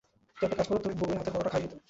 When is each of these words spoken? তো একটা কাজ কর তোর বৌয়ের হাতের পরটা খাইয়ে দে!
তো 0.37 0.45
একটা 0.45 0.57
কাজ 0.59 0.67
কর 0.69 0.77
তোর 0.83 0.93
বৌয়ের 0.99 1.17
হাতের 1.19 1.33
পরটা 1.35 1.51
খাইয়ে 1.53 1.69
দে! 1.69 1.75